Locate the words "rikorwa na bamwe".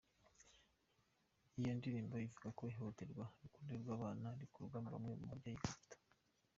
4.41-5.13